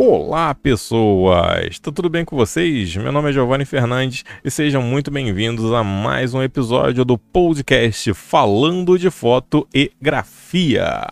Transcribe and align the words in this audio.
Olá, 0.00 0.54
pessoas! 0.54 1.80
Tá 1.80 1.90
tudo 1.90 2.08
bem 2.08 2.24
com 2.24 2.36
vocês? 2.36 2.94
Meu 2.94 3.10
nome 3.10 3.30
é 3.30 3.32
Giovanni 3.32 3.64
Fernandes 3.64 4.24
e 4.44 4.48
sejam 4.48 4.80
muito 4.80 5.10
bem-vindos 5.10 5.72
a 5.72 5.82
mais 5.82 6.34
um 6.34 6.40
episódio 6.40 7.04
do 7.04 7.18
podcast 7.18 8.14
Falando 8.14 8.96
de 8.96 9.10
Foto 9.10 9.66
e 9.74 9.90
Grafia. 10.00 11.04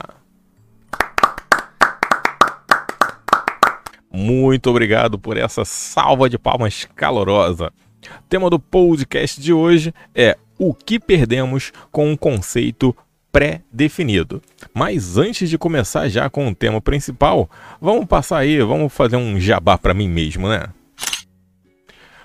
Muito 4.08 4.70
obrigado 4.70 5.18
por 5.18 5.36
essa 5.36 5.64
salva 5.64 6.30
de 6.30 6.38
palmas 6.38 6.86
calorosa. 6.94 7.72
O 8.20 8.28
tema 8.28 8.48
do 8.48 8.60
podcast 8.60 9.40
de 9.40 9.52
hoje 9.52 9.92
é 10.14 10.38
o 10.56 10.72
que 10.72 11.00
perdemos 11.00 11.72
com 11.90 12.08
um 12.08 12.16
conceito 12.16 12.96
pré-definido. 13.36 14.40
Mas 14.72 15.18
antes 15.18 15.50
de 15.50 15.58
começar 15.58 16.08
já 16.08 16.30
com 16.30 16.48
o 16.48 16.54
tema 16.54 16.80
principal, 16.80 17.50
vamos 17.78 18.06
passar 18.06 18.38
aí, 18.38 18.62
vamos 18.62 18.90
fazer 18.90 19.16
um 19.16 19.38
jabá 19.38 19.76
para 19.76 19.92
mim 19.92 20.08
mesmo, 20.08 20.48
né? 20.48 20.68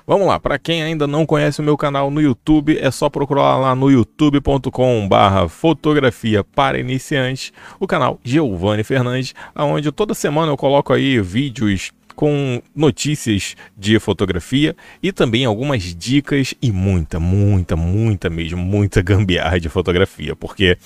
Vamos 0.08 0.26
lá, 0.26 0.40
para 0.40 0.58
quem 0.58 0.82
ainda 0.82 1.05
não 1.05 1.26
conhece 1.26 1.59
o 1.59 1.63
meu 1.63 1.76
canal 1.76 2.09
no 2.09 2.21
YouTube, 2.21 2.77
é 2.80 2.90
só 2.90 3.09
procurar 3.09 3.58
lá 3.58 3.76
no 3.76 3.91
youtube.com/barra 3.91 5.49
fotografia 5.49 6.45
para 6.45 6.80
iniciantes, 6.80 7.52
o 7.77 7.85
canal 7.85 8.18
Giovanni 8.23 8.84
Fernandes, 8.84 9.35
onde 9.54 9.91
toda 9.91 10.13
semana 10.13 10.54
eu 10.54 10.57
coloco 10.57 10.93
aí 10.93 11.20
vídeos 11.20 11.91
com 12.11 12.61
notícias 12.75 13.55
de 13.77 13.99
fotografia 13.99 14.75
e 15.01 15.11
também 15.11 15.45
algumas 15.45 15.95
dicas 15.95 16.53
e 16.61 16.71
muita, 16.71 17.20
muita, 17.20 17.75
muita 17.75 18.29
mesmo, 18.29 18.57
muita 18.57 19.01
gambiarra 19.03 19.59
de 19.59 19.70
fotografia, 19.70 20.35
porque 20.35 20.77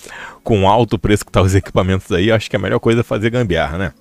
com 0.44 0.70
alto 0.70 0.98
preço 0.98 1.26
que 1.26 1.32
tá 1.32 1.42
os 1.42 1.56
equipamentos 1.56 2.12
aí, 2.12 2.32
acho 2.32 2.50
que 2.50 2.56
a 2.56 2.60
melhor 2.60 2.80
coisa 2.80 3.02
é 3.02 3.04
fazer 3.04 3.30
gambiarra, 3.30 3.78
né? 3.78 3.94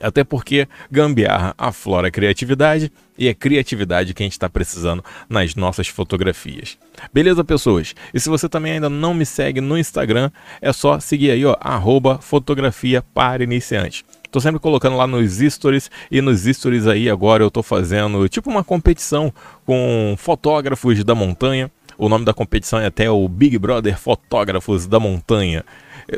Até 0.00 0.24
porque 0.24 0.66
gambiarra 0.90 1.54
aflora 1.56 2.08
a 2.08 2.10
criatividade 2.10 2.90
e 3.16 3.28
é 3.28 3.34
criatividade 3.34 4.12
que 4.12 4.22
a 4.22 4.26
gente 4.26 4.32
está 4.32 4.48
precisando 4.48 5.04
nas 5.28 5.54
nossas 5.54 5.86
fotografias. 5.86 6.76
Beleza, 7.12 7.44
pessoas? 7.44 7.94
E 8.12 8.18
se 8.18 8.28
você 8.28 8.48
também 8.48 8.72
ainda 8.72 8.90
não 8.90 9.14
me 9.14 9.24
segue 9.24 9.60
no 9.60 9.78
Instagram, 9.78 10.30
é 10.60 10.72
só 10.72 10.98
seguir 10.98 11.30
aí, 11.30 11.44
ó, 11.44 11.56
arroba 11.60 12.18
fotografia 12.18 13.00
para 13.14 13.44
iniciante. 13.44 14.04
Tô 14.32 14.40
sempre 14.40 14.58
colocando 14.58 14.96
lá 14.96 15.06
nos 15.06 15.40
stories 15.40 15.90
e 16.10 16.22
nos 16.22 16.44
stories 16.44 16.86
aí 16.86 17.10
agora 17.10 17.44
eu 17.44 17.50
tô 17.50 17.62
fazendo 17.62 18.26
tipo 18.30 18.48
uma 18.48 18.64
competição 18.64 19.30
com 19.66 20.14
fotógrafos 20.16 21.04
da 21.04 21.14
montanha. 21.14 21.70
O 21.98 22.08
nome 22.08 22.24
da 22.24 22.32
competição 22.32 22.78
é 22.80 22.86
até 22.86 23.10
o 23.10 23.28
Big 23.28 23.58
Brother 23.58 23.98
Fotógrafos 23.98 24.86
da 24.86 24.98
Montanha. 24.98 25.62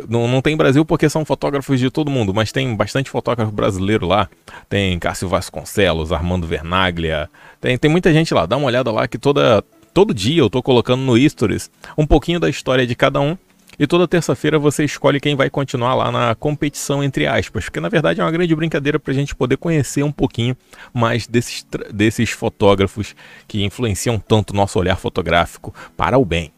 Não, 0.08 0.28
não 0.28 0.40
tem 0.40 0.56
Brasil 0.56 0.84
porque 0.84 1.08
são 1.08 1.24
fotógrafos 1.24 1.80
de 1.80 1.90
todo 1.90 2.08
mundo, 2.08 2.32
mas 2.32 2.52
tem 2.52 2.76
bastante 2.76 3.10
fotógrafo 3.10 3.50
brasileiro 3.50 4.06
lá. 4.06 4.28
Tem 4.68 4.96
Cássio 5.00 5.28
Vasconcelos, 5.28 6.12
Armando 6.12 6.46
Vernaglia, 6.46 7.28
tem, 7.60 7.76
tem 7.76 7.90
muita 7.90 8.12
gente 8.12 8.32
lá. 8.32 8.46
Dá 8.46 8.56
uma 8.56 8.66
olhada 8.66 8.92
lá 8.92 9.08
que 9.08 9.18
toda, 9.18 9.64
todo 9.92 10.14
dia 10.14 10.40
eu 10.40 10.48
tô 10.48 10.62
colocando 10.62 11.02
no 11.02 11.18
Stories 11.28 11.68
um 11.98 12.06
pouquinho 12.06 12.38
da 12.38 12.48
história 12.48 12.86
de 12.86 12.94
cada 12.94 13.20
um 13.20 13.36
e 13.78 13.86
toda 13.86 14.06
terça-feira 14.06 14.58
você 14.58 14.84
escolhe 14.84 15.20
quem 15.20 15.34
vai 15.34 15.50
continuar 15.50 15.94
lá 15.94 16.10
na 16.10 16.34
competição, 16.34 17.02
entre 17.02 17.26
aspas, 17.26 17.64
porque 17.64 17.80
na 17.80 17.88
verdade 17.88 18.20
é 18.20 18.24
uma 18.24 18.30
grande 18.30 18.54
brincadeira 18.54 18.98
para 18.98 19.12
a 19.12 19.14
gente 19.14 19.34
poder 19.34 19.56
conhecer 19.56 20.02
um 20.02 20.12
pouquinho 20.12 20.56
mais 20.92 21.26
desses, 21.26 21.66
desses 21.92 22.30
fotógrafos 22.30 23.14
que 23.46 23.64
influenciam 23.64 24.18
tanto 24.18 24.50
o 24.50 24.56
nosso 24.56 24.78
olhar 24.78 24.96
fotográfico 24.96 25.74
para 25.96 26.18
o 26.18 26.24
bem. 26.24 26.52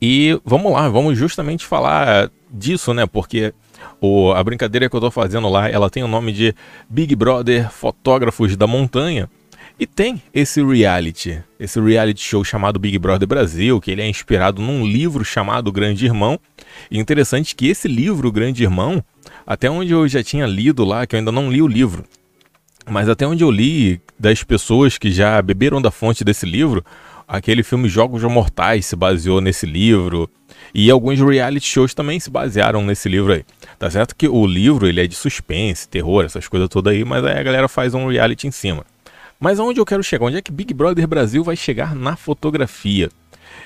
E 0.00 0.38
vamos 0.44 0.72
lá, 0.72 0.88
vamos 0.88 1.18
justamente 1.18 1.64
falar 1.66 2.30
disso, 2.50 2.94
né? 2.94 3.06
Porque 3.06 3.52
o, 4.00 4.32
a 4.32 4.42
brincadeira 4.42 4.88
que 4.88 4.94
eu 4.94 4.98
estou 4.98 5.10
fazendo 5.10 5.48
lá, 5.48 5.68
ela 5.68 5.90
tem 5.90 6.02
o 6.02 6.08
nome 6.08 6.32
de 6.32 6.54
Big 6.88 7.14
Brother 7.14 7.70
Fotógrafos 7.70 8.56
da 8.56 8.66
Montanha. 8.66 9.28
E 9.78 9.86
tem 9.86 10.22
esse 10.32 10.64
reality, 10.64 11.42
esse 11.58 11.80
reality 11.80 12.22
show 12.22 12.44
chamado 12.44 12.78
Big 12.78 12.96
Brother 12.96 13.26
Brasil, 13.26 13.80
que 13.80 13.90
ele 13.90 14.02
é 14.02 14.08
inspirado 14.08 14.62
num 14.62 14.86
livro 14.86 15.24
chamado 15.24 15.72
Grande 15.72 16.06
Irmão. 16.06 16.38
E 16.88 16.96
interessante 16.96 17.56
que 17.56 17.66
esse 17.66 17.88
livro, 17.88 18.30
Grande 18.30 18.62
Irmão, 18.62 19.02
até 19.44 19.68
onde 19.68 19.90
eu 19.90 20.06
já 20.06 20.22
tinha 20.22 20.46
lido 20.46 20.84
lá, 20.84 21.04
que 21.06 21.16
eu 21.16 21.18
ainda 21.18 21.32
não 21.32 21.50
li 21.50 21.60
o 21.60 21.66
livro, 21.66 22.04
mas 22.88 23.08
até 23.08 23.26
onde 23.26 23.42
eu 23.42 23.50
li 23.50 24.00
das 24.16 24.44
pessoas 24.44 24.96
que 24.96 25.10
já 25.10 25.42
beberam 25.42 25.82
da 25.82 25.90
fonte 25.90 26.22
desse 26.22 26.46
livro, 26.46 26.84
aquele 27.26 27.64
filme 27.64 27.88
Jogos 27.88 28.22
Mortais 28.22 28.86
se 28.86 28.94
baseou 28.94 29.40
nesse 29.40 29.66
livro. 29.66 30.30
E 30.72 30.88
alguns 30.88 31.18
reality 31.20 31.66
shows 31.66 31.94
também 31.94 32.20
se 32.20 32.30
basearam 32.30 32.84
nesse 32.84 33.08
livro 33.08 33.32
aí. 33.32 33.44
Tá 33.76 33.90
certo 33.90 34.14
que 34.14 34.28
o 34.28 34.46
livro 34.46 34.86
ele 34.86 35.00
é 35.00 35.06
de 35.06 35.16
suspense, 35.16 35.88
terror, 35.88 36.24
essas 36.24 36.46
coisas 36.46 36.68
todas 36.68 36.92
aí, 36.92 37.04
mas 37.04 37.24
aí 37.24 37.38
a 37.38 37.42
galera 37.42 37.66
faz 37.68 37.92
um 37.92 38.06
reality 38.06 38.46
em 38.46 38.52
cima. 38.52 38.84
Mas 39.38 39.58
aonde 39.58 39.80
eu 39.80 39.86
quero 39.86 40.02
chegar? 40.02 40.26
Onde 40.26 40.36
é 40.36 40.42
que 40.42 40.52
Big 40.52 40.72
Brother 40.72 41.06
Brasil 41.06 41.42
vai 41.42 41.56
chegar 41.56 41.94
na 41.94 42.16
fotografia? 42.16 43.10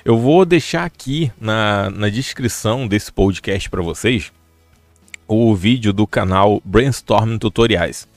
Eu 0.03 0.17
vou 0.17 0.45
deixar 0.45 0.85
aqui 0.85 1.31
na, 1.39 1.89
na 1.89 2.09
descrição 2.09 2.87
desse 2.87 3.11
podcast 3.11 3.69
para 3.69 3.81
vocês 3.81 4.31
o 5.27 5.53
vídeo 5.53 5.93
do 5.93 6.07
canal 6.07 6.61
Brainstorm 6.65 7.37
Tutoriais, 7.37 8.07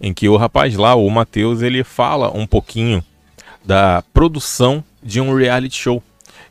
em 0.00 0.14
que 0.14 0.28
o 0.28 0.36
rapaz 0.36 0.76
lá, 0.76 0.94
o 0.94 1.10
Matheus, 1.10 1.62
ele 1.62 1.82
fala 1.82 2.30
um 2.36 2.46
pouquinho 2.46 3.02
da 3.64 4.04
produção 4.14 4.84
de 5.02 5.20
um 5.20 5.34
reality 5.34 5.76
show. 5.76 6.02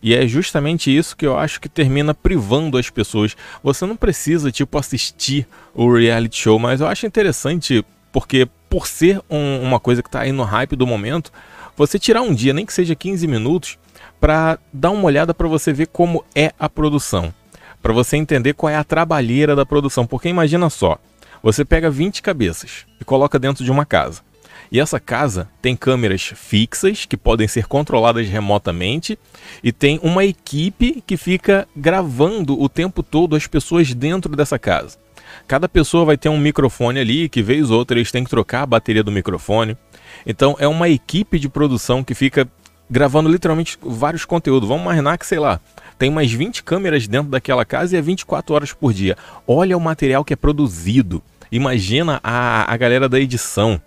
E 0.03 0.13
é 0.13 0.27
justamente 0.27 0.95
isso 0.95 1.15
que 1.15 1.25
eu 1.25 1.37
acho 1.37 1.59
que 1.59 1.69
termina 1.69 2.13
privando 2.13 2.77
as 2.77 2.89
pessoas. 2.89 3.35
Você 3.63 3.85
não 3.85 3.95
precisa, 3.95 4.51
tipo, 4.51 4.77
assistir 4.77 5.47
o 5.73 5.93
reality 5.93 6.37
show, 6.37 6.59
mas 6.59 6.81
eu 6.81 6.87
acho 6.87 7.05
interessante 7.05 7.83
porque 8.11 8.47
por 8.69 8.87
ser 8.87 9.21
um, 9.29 9.61
uma 9.61 9.79
coisa 9.79 10.03
que 10.03 10.07
está 10.07 10.21
aí 10.21 10.31
no 10.31 10.43
hype 10.43 10.75
do 10.75 10.85
momento, 10.85 11.31
você 11.75 11.97
tirar 11.97 12.21
um 12.21 12.33
dia, 12.33 12.53
nem 12.53 12.65
que 12.65 12.73
seja 12.73 12.93
15 12.93 13.25
minutos, 13.27 13.77
para 14.19 14.59
dar 14.71 14.91
uma 14.91 15.05
olhada 15.05 15.33
para 15.33 15.47
você 15.47 15.73
ver 15.73 15.87
como 15.87 16.23
é 16.35 16.51
a 16.59 16.69
produção, 16.69 17.33
para 17.81 17.93
você 17.93 18.17
entender 18.17 18.53
qual 18.53 18.69
é 18.69 18.75
a 18.75 18.83
trabalheira 18.83 19.55
da 19.55 19.65
produção, 19.65 20.05
porque 20.05 20.29
imagina 20.29 20.69
só, 20.69 20.97
você 21.41 21.63
pega 21.63 21.89
20 21.89 22.21
cabeças 22.21 22.85
e 22.99 23.05
coloca 23.05 23.39
dentro 23.39 23.63
de 23.63 23.71
uma 23.71 23.85
casa. 23.85 24.21
E 24.71 24.79
essa 24.79 24.99
casa 24.99 25.49
tem 25.61 25.75
câmeras 25.75 26.21
fixas 26.35 27.05
que 27.05 27.17
podem 27.17 27.47
ser 27.47 27.65
controladas 27.65 28.27
remotamente 28.27 29.17
e 29.63 29.71
tem 29.71 29.99
uma 30.03 30.23
equipe 30.23 31.03
que 31.07 31.17
fica 31.17 31.67
gravando 31.75 32.61
o 32.61 32.69
tempo 32.69 33.01
todo 33.01 33.35
as 33.35 33.47
pessoas 33.47 33.93
dentro 33.95 34.35
dessa 34.35 34.59
casa. 34.59 34.97
Cada 35.47 35.67
pessoa 35.67 36.05
vai 36.05 36.17
ter 36.17 36.29
um 36.29 36.37
microfone 36.37 36.99
ali, 36.99 37.29
que 37.29 37.41
vez 37.41 37.69
ou 37.71 37.77
outra 37.77 37.97
eles 37.97 38.11
têm 38.11 38.23
que 38.23 38.29
trocar 38.29 38.63
a 38.63 38.65
bateria 38.65 39.03
do 39.03 39.11
microfone. 39.11 39.77
Então 40.25 40.55
é 40.59 40.67
uma 40.67 40.89
equipe 40.89 41.39
de 41.39 41.49
produção 41.49 42.03
que 42.03 42.13
fica 42.13 42.47
gravando 42.89 43.29
literalmente 43.29 43.77
vários 43.81 44.25
conteúdos. 44.25 44.67
Vamos 44.67 44.83
imaginar 44.83 45.17
que, 45.17 45.25
sei 45.25 45.39
lá, 45.39 45.59
tem 45.97 46.09
umas 46.09 46.31
20 46.31 46.63
câmeras 46.63 47.07
dentro 47.07 47.29
daquela 47.29 47.63
casa 47.63 47.95
e 47.95 47.99
é 47.99 48.01
24 48.01 48.55
horas 48.55 48.73
por 48.73 48.93
dia. 48.93 49.15
Olha 49.47 49.77
o 49.77 49.81
material 49.81 50.23
que 50.23 50.33
é 50.33 50.35
produzido. 50.35 51.21
Imagina 51.51 52.19
a, 52.23 52.71
a 52.71 52.77
galera 52.77 53.09
da 53.09 53.19
edição. 53.19 53.81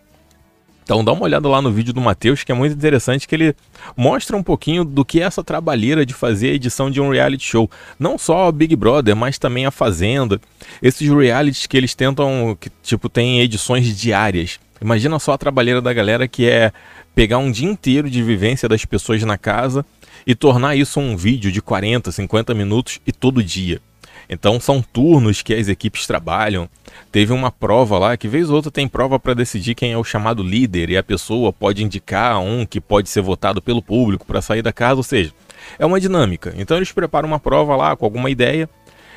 Então 0.85 1.05
dá 1.05 1.13
uma 1.13 1.23
olhada 1.23 1.49
lá 1.49 1.63
no 1.63 1.71
vídeo 1.71 1.93
do 1.93 2.01
Matheus, 2.01 2.43
que 2.43 2.51
é 2.51 2.55
muito 2.55 2.75
interessante, 2.75 3.29
que 3.29 3.35
ele 3.35 3.57
mostra 3.97 4.37
um 4.37 4.43
pouquinho 4.43 4.85
do 4.85 5.05
que 5.05 5.21
é 5.21 5.25
essa 5.25 5.45
trabalheira 5.45 6.05
de 6.05 6.13
fazer 6.13 6.51
a 6.51 6.55
edição 6.55 6.91
de 6.91 7.01
um 7.01 7.11
reality 7.11 7.45
show. 7.45 7.71
Não 7.99 8.19
só 8.19 8.49
o 8.49 8.53
Big 8.53 8.75
Brother, 8.75 9.15
mas 9.15 9.39
também 9.39 9.65
a 9.65 9.71
Fazenda. 9.71 10.41
Esses 10.83 11.09
realities 11.09 11.67
que 11.67 11.77
eles 11.77 11.95
tentam, 11.95 12.57
que 12.61 12.71
tipo, 12.83 13.09
tem 13.09 13.41
edições 13.41 13.97
diárias. 13.97 14.59
Imagina 14.81 15.19
só 15.19 15.33
a 15.33 15.39
trabalheira 15.39 15.81
da 15.81 15.93
galera 15.93 16.27
que 16.27 16.49
é 16.49 16.73
pegar 17.15 17.39
um 17.39 17.51
dia 17.51 17.69
inteiro 17.69 18.11
de 18.11 18.23
vivência 18.23 18.69
das 18.69 18.85
pessoas 18.85 19.23
na 19.23 19.39
casa 19.39 19.87
e 20.27 20.35
tornar 20.35 20.77
isso 20.77 20.99
um 20.99 21.17
vídeo 21.17 21.53
de 21.53 21.63
40, 21.63 22.11
50 22.11 22.55
minutos 22.55 23.01
e 23.07 23.13
todo 23.13 23.43
dia. 23.43 23.81
Então 24.29 24.61
são 24.61 24.83
turnos 24.83 25.43
que 25.43 25.55
as 25.55 25.69
equipes 25.69 26.07
trabalham. 26.07 26.69
Teve 27.11 27.33
uma 27.33 27.51
prova 27.51 27.99
lá, 27.99 28.17
que 28.17 28.29
vez 28.29 28.51
ou 28.51 28.57
outra 28.57 28.71
tem 28.71 28.89
prova 28.89 29.19
para 29.19 29.35
decidir 29.35 29.75
quem 29.75 29.93
é 29.93 29.99
o 29.99 30.05
chamado 30.05 30.43
líder 30.43 30.91
e 30.91 30.97
a 30.97 31.03
pessoa 31.03 31.53
pode 31.53 31.83
indicar 31.83 32.39
um 32.41 32.65
que 32.65 32.81
pode 32.81 33.09
ser 33.09 33.23
votado 33.23 33.61
pelo 33.61 33.83
público 33.83 34.27
para 34.27 34.43
sair 34.43 34.63
da 34.63 34.73
casa, 34.73 34.97
ou 34.97 35.03
seja, 35.03 35.33
é 35.79 35.87
uma 35.87 36.01
dinâmica. 36.01 36.53
Então 36.57 36.77
eles 36.77 36.93
preparam 36.93 37.29
uma 37.29 37.41
prova 37.41 37.77
lá 37.77 37.97
com 37.97 38.05
alguma 38.05 38.31
ideia 38.31 38.69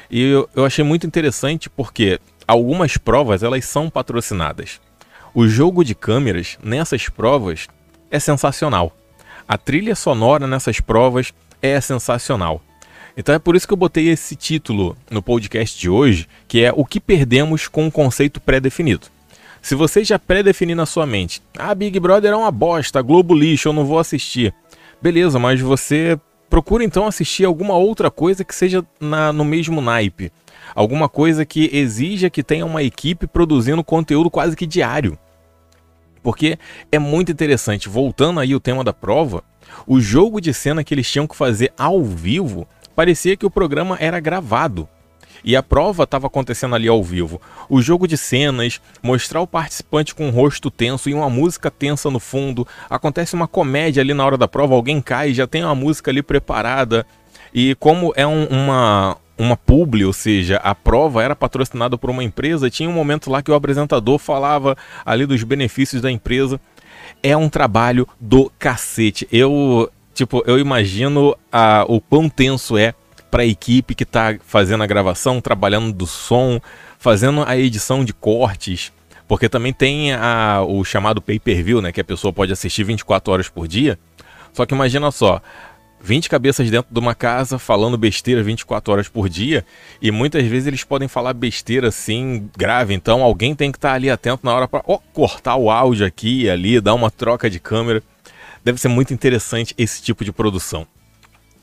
e 0.09 0.21
eu, 0.21 0.49
eu 0.55 0.65
achei 0.65 0.83
muito 0.83 1.07
interessante 1.07 1.69
porque 1.69 2.19
algumas 2.47 2.97
provas 2.97 3.43
elas 3.43 3.65
são 3.65 3.89
patrocinadas. 3.89 4.79
O 5.33 5.47
jogo 5.47 5.83
de 5.83 5.93
câmeras 5.93 6.57
nessas 6.63 7.09
provas 7.09 7.67
é 8.09 8.19
sensacional. 8.19 8.95
A 9.47 9.57
trilha 9.57 9.95
sonora 9.95 10.47
nessas 10.47 10.79
provas 10.79 11.33
é 11.61 11.79
sensacional. 11.81 12.61
Então 13.17 13.33
é 13.33 13.39
por 13.39 13.55
isso 13.55 13.67
que 13.67 13.73
eu 13.73 13.77
botei 13.77 14.09
esse 14.09 14.35
título 14.35 14.97
no 15.09 15.21
podcast 15.21 15.79
de 15.79 15.89
hoje, 15.89 16.27
que 16.47 16.63
é 16.63 16.73
O 16.75 16.83
que 16.83 16.99
perdemos 16.99 17.67
com 17.67 17.85
um 17.85 17.91
conceito 17.91 18.41
pré-definido. 18.41 19.07
Se 19.61 19.73
você 19.73 20.03
já 20.03 20.19
pré-definir 20.19 20.75
na 20.75 20.85
sua 20.85 21.05
mente, 21.05 21.41
ah, 21.57 21.73
Big 21.73 21.99
Brother 21.99 22.33
é 22.33 22.35
uma 22.35 22.51
bosta, 22.51 23.01
Globo 23.01 23.33
lixo, 23.33 23.69
eu 23.69 23.73
não 23.73 23.85
vou 23.85 23.99
assistir. 23.99 24.53
Beleza, 25.01 25.39
mas 25.39 25.61
você 25.61 26.19
procura 26.49 26.83
então 26.83 27.07
assistir 27.07 27.45
alguma 27.45 27.75
outra 27.75 28.11
coisa 28.11 28.43
que 28.43 28.53
seja 28.53 28.85
na, 28.99 29.31
no 29.31 29.45
mesmo 29.45 29.81
naipe. 29.81 30.31
Alguma 30.75 31.07
coisa 31.07 31.45
que 31.45 31.69
exija 31.73 32.29
que 32.29 32.43
tenha 32.43 32.65
uma 32.65 32.83
equipe 32.83 33.27
produzindo 33.27 33.83
conteúdo 33.83 34.29
quase 34.29 34.55
que 34.55 34.65
diário. 34.65 35.17
Porque 36.21 36.57
é 36.91 36.99
muito 36.99 37.31
interessante, 37.31 37.87
voltando 37.87 38.39
aí 38.39 38.53
o 38.53 38.59
tema 38.59 38.83
da 38.83 38.91
prova, 38.91 39.43
o 39.87 39.99
jogo 39.99 40.41
de 40.41 40.53
cena 40.53 40.83
que 40.83 40.93
eles 40.93 41.09
tinham 41.09 41.27
que 41.27 41.35
fazer 41.35 41.71
ao 41.77 42.03
vivo, 42.03 42.67
parecia 42.95 43.35
que 43.35 43.45
o 43.45 43.51
programa 43.51 43.97
era 43.99 44.19
gravado. 44.19 44.87
E 45.43 45.55
a 45.55 45.61
prova 45.61 46.03
estava 46.03 46.25
acontecendo 46.25 46.73
ali 46.73 46.87
ao 46.87 47.03
vivo. 47.03 47.39
O 47.69 47.79
jogo 47.79 48.07
de 48.07 48.17
cenas, 48.17 48.81
mostrar 49.03 49.41
o 49.41 49.47
participante 49.47 50.15
com 50.15 50.27
o 50.27 50.31
rosto 50.31 50.71
tenso 50.71 51.07
e 51.07 51.13
uma 51.13 51.29
música 51.29 51.69
tensa 51.69 52.09
no 52.09 52.19
fundo. 52.19 52.67
Acontece 52.89 53.35
uma 53.35 53.47
comédia 53.47 54.01
ali 54.01 54.11
na 54.13 54.25
hora 54.25 54.37
da 54.37 54.47
prova, 54.47 54.73
alguém 54.73 54.99
cai, 54.99 55.35
já 55.35 55.45
tem 55.45 55.63
uma 55.63 55.75
música 55.75 56.09
ali 56.09 56.23
preparada. 56.23 57.05
E 57.53 57.75
como 57.75 58.11
é 58.15 58.25
um, 58.25 58.45
uma, 58.45 59.17
uma 59.37 59.55
publi, 59.55 60.03
ou 60.03 60.13
seja, 60.13 60.57
a 60.57 60.73
prova 60.73 61.21
era 61.21 61.35
patrocinada 61.35 61.95
por 61.95 62.09
uma 62.09 62.23
empresa, 62.23 62.69
tinha 62.69 62.89
um 62.89 62.93
momento 62.93 63.29
lá 63.29 63.43
que 63.43 63.51
o 63.51 63.55
apresentador 63.55 64.17
falava 64.17 64.75
ali 65.05 65.27
dos 65.27 65.43
benefícios 65.43 66.01
da 66.01 66.11
empresa. 66.11 66.59
É 67.21 67.37
um 67.37 67.49
trabalho 67.49 68.07
do 68.19 68.51
cacete. 68.57 69.27
Eu, 69.31 69.91
tipo, 70.15 70.41
eu 70.47 70.57
imagino 70.57 71.37
a, 71.51 71.85
o 71.87 72.01
quão 72.01 72.27
tenso 72.27 72.77
é 72.77 72.95
para 73.29 73.43
a 73.43 73.45
equipe 73.45 73.93
que 73.93 74.03
está 74.03 74.35
fazendo 74.45 74.81
a 74.81 74.87
gravação, 74.87 75.41
trabalhando 75.41 75.91
do 75.91 76.07
som, 76.07 76.59
fazendo 76.97 77.43
a 77.45 77.57
edição 77.57 78.03
de 78.03 78.13
cortes, 78.13 78.93
porque 79.27 79.49
também 79.49 79.73
tem 79.73 80.13
a, 80.13 80.63
o 80.65 80.83
chamado 80.85 81.21
pay-per-view, 81.21 81.81
né, 81.81 81.91
que 81.91 81.99
a 81.99 82.03
pessoa 82.03 82.31
pode 82.31 82.53
assistir 82.53 82.83
24 82.83 83.33
horas 83.33 83.49
por 83.49 83.67
dia. 83.67 83.99
Só 84.53 84.65
que 84.65 84.73
imagina 84.73 85.11
só, 85.11 85.41
20 86.01 86.29
cabeças 86.29 86.69
dentro 86.69 86.93
de 86.93 86.99
uma 86.99 87.13
casa 87.13 87.59
falando 87.59 87.97
besteira 87.97 88.41
24 88.41 88.93
horas 88.93 89.09
por 89.09 89.27
dia, 89.27 89.65
e 90.01 90.11
muitas 90.11 90.45
vezes 90.45 90.67
eles 90.67 90.83
podem 90.85 91.09
falar 91.09 91.33
besteira 91.33 91.89
assim 91.89 92.49
grave, 92.55 92.93
então 92.93 93.21
alguém 93.21 93.53
tem 93.53 93.69
que 93.69 93.77
estar 93.77 93.89
tá 93.89 93.95
ali 93.95 94.09
atento 94.09 94.45
na 94.45 94.53
hora 94.53 94.67
para 94.67 94.81
oh, 94.87 94.99
cortar 95.13 95.57
o 95.57 95.69
áudio 95.69 96.05
aqui 96.05 96.43
e 96.43 96.49
ali, 96.49 96.79
dar 96.79 96.93
uma 96.93 97.11
troca 97.11 97.49
de 97.49 97.59
câmera. 97.59 98.01
Deve 98.65 98.81
ser 98.81 98.87
muito 98.87 99.13
interessante 99.13 99.75
esse 99.77 100.01
tipo 100.01 100.25
de 100.25 100.31
produção. 100.31 100.87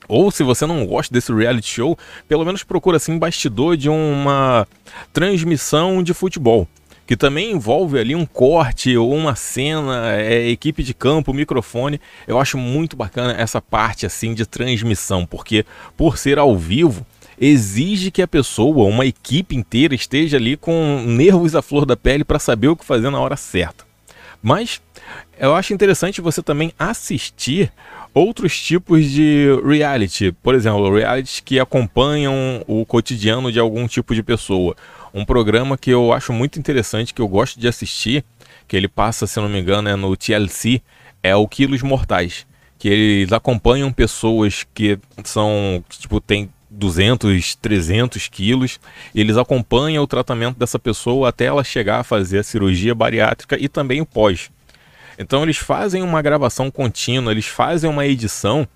Ou 0.07 0.31
se 0.31 0.45
você 0.45 0.65
não 0.67 0.87
gosta 0.87 1.13
desse 1.13 1.33
reality 1.33 1.69
show, 1.69 1.99
pelo 2.29 2.45
menos 2.45 2.63
procura 2.63 2.97
assim 2.97 3.19
bastidor 3.19 3.77
de 3.77 3.89
uma 3.89 4.69
transmissão 5.13 6.01
de 6.01 6.15
futebol. 6.15 6.69
Que 7.05 7.17
também 7.17 7.51
envolve 7.51 7.99
ali 7.99 8.15
um 8.15 8.25
corte 8.25 8.97
ou 8.97 9.13
uma 9.13 9.35
cena, 9.35 10.13
é, 10.13 10.49
equipe 10.49 10.85
de 10.85 10.95
campo, 10.95 11.35
microfone. 11.35 12.01
Eu 12.25 12.39
acho 12.39 12.57
muito 12.57 12.97
bacana 12.97 13.33
essa 13.33 13.61
parte 13.61 14.07
assim 14.07 14.33
de 14.33 14.47
transmissão, 14.47 15.27
porque 15.27 15.67
por 15.97 16.17
ser 16.17 16.39
ao 16.39 16.57
vivo, 16.57 17.05
exige 17.37 18.13
que 18.13 18.23
a 18.23 18.29
pessoa, 18.29 18.87
uma 18.87 19.05
equipe 19.05 19.57
inteira, 19.57 19.93
esteja 19.93 20.37
ali 20.37 20.57
com 20.57 21.03
nervos 21.05 21.57
à 21.57 21.63
flor 21.63 21.85
da 21.85 21.97
pele 21.97 22.23
para 22.23 22.39
saber 22.39 22.69
o 22.69 22.77
que 22.77 22.85
fazer 22.85 23.11
na 23.11 23.19
hora 23.19 23.37
certa. 23.37 23.85
Mas 24.41 24.81
eu 25.39 25.55
acho 25.55 25.75
interessante 25.75 26.21
você 26.21 26.43
também 26.43 26.73
assistir 26.79 27.73
outros 28.15 28.61
tipos 28.61 29.05
de 29.07 29.47
reality, 29.65 30.33
por 30.43 30.55
exemplo, 30.55 30.95
realities 30.95 31.41
que 31.41 31.59
acompanham 31.59 32.63
o 32.67 32.85
cotidiano 32.85 33.51
de 33.51 33.59
algum 33.59 33.87
tipo 33.87 34.15
de 34.15 34.23
pessoa. 34.23 34.77
Um 35.15 35.25
programa 35.25 35.77
que 35.77 35.91
eu 35.91 36.13
acho 36.13 36.33
muito 36.33 36.59
interessante, 36.59 37.15
que 37.15 37.21
eu 37.21 37.29
gosto 37.29 37.59
de 37.59 37.69
assistir, 37.69 38.25
que 38.69 38.77
ele 38.77 38.89
passa, 38.89 39.27
se 39.27 39.41
não 39.41 39.49
me 39.49 39.61
engano, 39.61 39.89
é 39.89 39.97
no 39.97 40.17
TLC, 40.17 40.81
é 41.23 41.35
o 41.35 41.47
Quilos 41.47 41.83
Mortais, 41.83 42.47
que 42.79 42.89
eles 42.89 43.33
acompanham 43.33 43.93
pessoas 43.93 44.67
que 44.75 44.99
são, 45.25 45.85
tipo, 45.89 46.21
tem 46.21 46.51
200, 46.71 47.55
300 47.57 48.29
quilos, 48.29 48.81
eles 49.15 49.37
acompanham 49.37 50.03
o 50.03 50.07
tratamento 50.07 50.59
dessa 50.59 50.79
pessoa 50.79 51.29
até 51.29 51.45
ela 51.45 51.63
chegar 51.63 52.01
a 52.01 52.05
fazer 52.05 52.39
a 52.39 52.43
cirurgia 52.43 52.95
bariátrica 52.95 53.57
e 53.61 53.69
também 53.69 54.01
o 54.01 54.07
pós. 54.07 54.51
Então 55.19 55.43
eles 55.43 55.57
fazem 55.57 56.03
uma 56.03 56.23
gravação 56.23 56.71
contínua, 56.71 57.33
eles 57.33 57.47
fazem 57.47 57.89
uma 57.89 58.07
edição, 58.07 58.67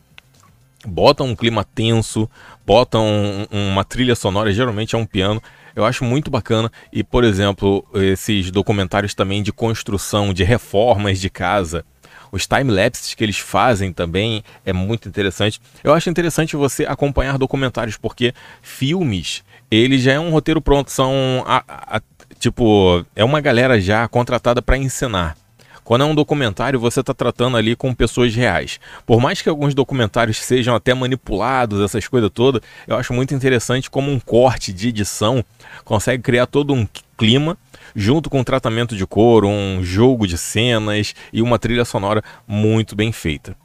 botam 0.87 1.29
um 1.29 1.37
clima 1.37 1.65
tenso, 1.65 2.29
botam 2.67 3.05
uma 3.51 3.85
trilha 3.85 4.15
sonora, 4.15 4.53
geralmente 4.53 4.95
é 4.95 4.99
um 4.99 5.07
piano. 5.07 5.43
Eu 5.75 5.85
acho 5.85 6.05
muito 6.05 6.31
bacana 6.31 6.73
e, 6.93 7.05
por 7.05 7.23
exemplo, 7.23 7.87
esses 7.95 8.51
documentários 8.51 9.15
também 9.15 9.43
de 9.43 9.53
construção, 9.53 10.33
de 10.33 10.43
reformas 10.43 11.21
de 11.21 11.29
casa, 11.29 11.85
os 12.33 12.47
time-lapses 12.47 13.15
que 13.15 13.25
eles 13.25 13.39
fazem 13.39 13.93
também 13.93 14.43
é 14.65 14.73
muito 14.73 15.09
interessante. 15.09 15.61
Eu 15.83 15.93
acho 15.93 16.11
interessante 16.11 16.57
você 16.57 16.85
acompanhar 16.85 17.39
documentários, 17.39 17.97
porque 17.97 18.35
filmes, 18.63 19.45
ele 19.71 19.99
já 19.99 20.13
é 20.13 20.21
um 20.21 20.31
roteiro 20.31 20.61
pronto, 20.61 20.91
são. 20.91 21.45
A, 21.47 21.63
a, 21.69 22.03
tipo, 22.39 23.05
é 23.15 23.25
uma 23.25 23.41
galera 23.41 23.81
já 23.81 24.07
contratada 24.09 24.61
para 24.61 24.77
ensinar. 24.77 25.37
Quando 25.87 26.03
é 26.03 26.05
um 26.05 26.17
documentário, 26.17 26.81
você 26.81 26.99
está 26.99 27.15
tratando 27.15 27.57
ali 27.57 27.77
com 27.77 27.95
pessoas 27.95 28.35
reais. 28.35 28.81
Por 29.07 29.21
mais 29.21 29.41
que 29.41 29.49
alguns 29.49 29.73
documentários 29.73 30.39
sejam 30.39 30.75
até 30.75 30.93
manipulados, 30.93 31.81
essas 31.81 32.09
coisas 32.09 32.29
todas, 32.35 32.61
eu 32.89 32.97
acho 32.97 33.13
muito 33.13 33.33
interessante 33.33 33.89
como 33.89 34.11
um 34.11 34.19
corte 34.19 34.73
de 34.73 34.89
edição 34.89 35.45
consegue 35.85 36.25
criar 36.25 36.47
todo 36.47 36.75
um 36.75 36.89
clima 37.17 37.57
junto 37.95 38.29
com 38.29 38.41
um 38.41 38.45
tratamento 38.45 38.97
de 38.97 39.07
cor, 39.07 39.45
um 39.45 39.81
jogo 39.81 40.27
de 40.27 40.37
cenas 40.37 41.15
e 41.33 41.41
uma 41.41 41.57
trilha 41.57 41.85
sonora 41.85 42.21
muito 42.49 42.97
bem 42.97 43.13
feita. 43.13 43.57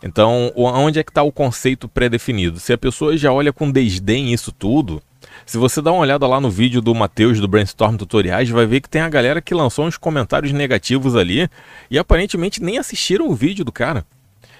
Então, 0.00 0.52
onde 0.54 1.00
é 1.00 1.02
que 1.02 1.10
está 1.10 1.24
o 1.24 1.32
conceito 1.32 1.88
pré-definido? 1.88 2.60
Se 2.60 2.72
a 2.72 2.78
pessoa 2.78 3.16
já 3.16 3.32
olha 3.32 3.52
com 3.52 3.68
desdém 3.68 4.32
isso 4.32 4.52
tudo, 4.52 5.02
se 5.46 5.58
você 5.58 5.80
dá 5.82 5.92
uma 5.92 6.00
olhada 6.00 6.26
lá 6.26 6.40
no 6.40 6.50
vídeo 6.50 6.80
do 6.80 6.94
Matheus 6.94 7.40
do 7.40 7.48
Brainstorm 7.48 7.96
Tutoriais, 7.96 8.48
vai 8.48 8.66
ver 8.66 8.80
que 8.80 8.88
tem 8.88 9.02
a 9.02 9.08
galera 9.08 9.42
que 9.42 9.54
lançou 9.54 9.86
uns 9.86 9.96
comentários 9.96 10.52
negativos 10.52 11.16
ali 11.16 11.48
e 11.90 11.98
aparentemente 11.98 12.62
nem 12.62 12.78
assistiram 12.78 13.28
o 13.28 13.34
vídeo 13.34 13.64
do 13.64 13.72
cara. 13.72 14.04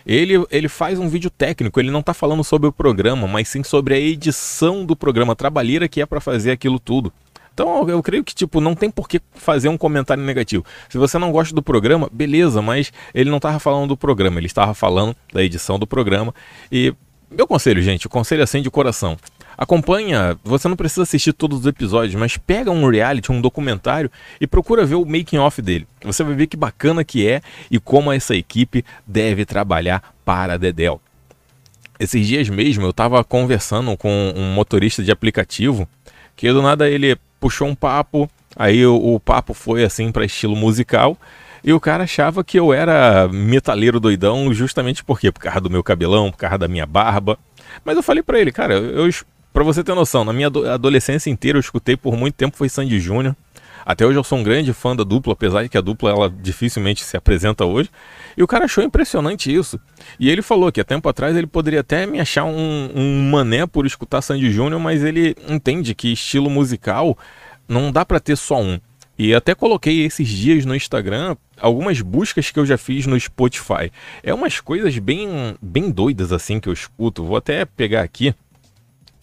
Ele, 0.06 0.44
ele 0.50 0.68
faz 0.68 0.98
um 0.98 1.08
vídeo 1.08 1.30
técnico, 1.30 1.80
ele 1.80 1.90
não 1.90 2.00
está 2.00 2.12
falando 2.12 2.44
sobre 2.44 2.68
o 2.68 2.72
programa, 2.72 3.26
mas 3.26 3.48
sim 3.48 3.62
sobre 3.62 3.94
a 3.94 3.98
edição 3.98 4.84
do 4.84 4.94
programa, 4.94 5.34
trabalheira 5.34 5.88
que 5.88 6.00
é 6.00 6.06
para 6.06 6.20
fazer 6.20 6.50
aquilo 6.50 6.78
tudo. 6.78 7.12
Então 7.54 7.88
eu 7.88 8.02
creio 8.02 8.24
que, 8.24 8.34
tipo, 8.34 8.60
não 8.60 8.74
tem 8.74 8.90
por 8.90 9.08
que 9.08 9.20
fazer 9.32 9.68
um 9.68 9.78
comentário 9.78 10.22
negativo. 10.22 10.64
Se 10.88 10.98
você 10.98 11.18
não 11.18 11.30
gosta 11.30 11.54
do 11.54 11.62
programa, 11.62 12.10
beleza, 12.12 12.60
mas 12.60 12.92
ele 13.14 13.30
não 13.30 13.36
estava 13.36 13.58
falando 13.60 13.88
do 13.88 13.96
programa, 13.96 14.40
ele 14.40 14.46
estava 14.46 14.74
falando 14.74 15.16
da 15.32 15.42
edição 15.42 15.78
do 15.78 15.86
programa. 15.86 16.34
E 16.70 16.92
meu 17.30 17.46
conselho, 17.46 17.80
gente, 17.80 18.06
o 18.06 18.10
conselho 18.10 18.40
é 18.40 18.44
assim 18.44 18.60
de 18.60 18.70
coração. 18.70 19.16
Acompanha, 19.56 20.36
você 20.42 20.68
não 20.68 20.76
precisa 20.76 21.02
assistir 21.02 21.32
todos 21.32 21.60
os 21.60 21.66
episódios, 21.66 22.14
mas 22.14 22.36
pega 22.36 22.70
um 22.70 22.88
reality, 22.88 23.30
um 23.30 23.40
documentário 23.40 24.10
e 24.40 24.46
procura 24.46 24.84
ver 24.84 24.96
o 24.96 25.04
making 25.04 25.38
off 25.38 25.62
dele. 25.62 25.86
Você 26.02 26.24
vai 26.24 26.34
ver 26.34 26.46
que 26.46 26.56
bacana 26.56 27.04
que 27.04 27.26
é 27.26 27.40
e 27.70 27.78
como 27.78 28.12
essa 28.12 28.34
equipe 28.34 28.84
deve 29.06 29.44
trabalhar 29.44 30.14
para 30.24 30.54
a 30.54 30.56
Dedel. 30.56 31.00
Esses 31.98 32.26
dias 32.26 32.48
mesmo 32.48 32.84
eu 32.84 32.90
estava 32.90 33.22
conversando 33.22 33.96
com 33.96 34.32
um 34.34 34.52
motorista 34.52 35.02
de 35.02 35.12
aplicativo 35.12 35.88
que 36.36 36.52
do 36.52 36.60
nada 36.60 36.88
ele 36.88 37.16
puxou 37.38 37.68
um 37.68 37.74
papo, 37.74 38.28
aí 38.56 38.84
o, 38.84 39.14
o 39.14 39.20
papo 39.20 39.54
foi 39.54 39.84
assim 39.84 40.10
para 40.10 40.24
estilo 40.24 40.56
musical 40.56 41.16
e 41.62 41.72
o 41.72 41.80
cara 41.80 42.04
achava 42.04 42.44
que 42.44 42.58
eu 42.58 42.72
era 42.72 43.28
metaleiro 43.28 43.98
doidão 43.98 44.52
justamente 44.52 45.02
por 45.02 45.18
quê? 45.18 45.32
Por 45.32 45.40
causa 45.40 45.60
do 45.60 45.70
meu 45.70 45.82
cabelão, 45.82 46.30
por 46.30 46.36
causa 46.36 46.58
da 46.58 46.68
minha 46.68 46.84
barba. 46.84 47.38
Mas 47.84 47.96
eu 47.96 48.02
falei 48.02 48.22
para 48.22 48.38
ele, 48.38 48.52
cara, 48.52 48.74
eu, 48.74 49.08
Pra 49.54 49.62
você 49.62 49.84
ter 49.84 49.94
noção, 49.94 50.24
na 50.24 50.32
minha 50.32 50.48
adolescência 50.48 51.30
inteira 51.30 51.56
eu 51.56 51.60
escutei 51.60 51.96
por 51.96 52.16
muito 52.16 52.34
tempo 52.34 52.56
foi 52.56 52.68
Sandy 52.68 52.98
Júnior. 52.98 53.36
Até 53.86 54.04
hoje 54.04 54.18
eu 54.18 54.24
sou 54.24 54.38
um 54.38 54.42
grande 54.42 54.72
fã 54.72 54.96
da 54.96 55.04
dupla, 55.04 55.32
apesar 55.32 55.62
de 55.62 55.68
que 55.68 55.78
a 55.78 55.80
dupla 55.80 56.10
ela 56.10 56.28
dificilmente 56.28 57.04
se 57.04 57.16
apresenta 57.16 57.64
hoje. 57.64 57.88
E 58.36 58.42
o 58.42 58.48
cara 58.48 58.64
achou 58.64 58.82
impressionante 58.82 59.54
isso. 59.54 59.78
E 60.18 60.28
ele 60.28 60.42
falou 60.42 60.72
que 60.72 60.80
há 60.80 60.84
tempo 60.84 61.08
atrás 61.08 61.36
ele 61.36 61.46
poderia 61.46 61.82
até 61.82 62.04
me 62.04 62.18
achar 62.18 62.42
um, 62.42 62.90
um 62.96 63.30
mané 63.30 63.64
por 63.64 63.86
escutar 63.86 64.22
Sandy 64.22 64.50
Júnior, 64.50 64.80
mas 64.80 65.04
ele 65.04 65.36
entende 65.48 65.94
que 65.94 66.12
estilo 66.12 66.50
musical 66.50 67.16
não 67.68 67.92
dá 67.92 68.04
para 68.04 68.18
ter 68.18 68.36
só 68.36 68.60
um. 68.60 68.80
E 69.16 69.32
até 69.32 69.54
coloquei 69.54 70.04
esses 70.04 70.26
dias 70.26 70.64
no 70.64 70.74
Instagram 70.74 71.36
algumas 71.60 72.00
buscas 72.00 72.50
que 72.50 72.58
eu 72.58 72.66
já 72.66 72.76
fiz 72.76 73.06
no 73.06 73.18
Spotify. 73.20 73.92
É 74.20 74.34
umas 74.34 74.58
coisas 74.58 74.98
bem, 74.98 75.54
bem 75.62 75.92
doidas 75.92 76.32
assim 76.32 76.58
que 76.58 76.68
eu 76.68 76.72
escuto. 76.72 77.22
Vou 77.22 77.36
até 77.36 77.64
pegar 77.64 78.02
aqui 78.02 78.34